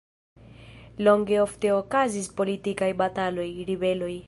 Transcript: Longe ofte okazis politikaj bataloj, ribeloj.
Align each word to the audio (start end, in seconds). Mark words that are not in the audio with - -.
Longe 1.07 1.37
ofte 1.43 1.71
okazis 1.81 2.31
politikaj 2.41 2.91
bataloj, 3.05 3.49
ribeloj. 3.71 4.13